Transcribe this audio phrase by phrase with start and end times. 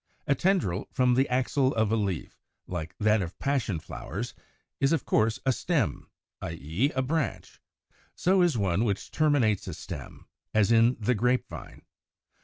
[0.25, 4.37] A tendril from the axil of a leaf, like that of Passion flowers (Fig.
[4.39, 4.45] 92)
[4.85, 6.09] is of course a stem,
[6.41, 6.53] i.
[6.59, 6.91] e.
[6.95, 7.61] a branch.
[8.15, 10.25] So is one which terminates a stem,
[10.55, 11.83] as in the Grape Vine.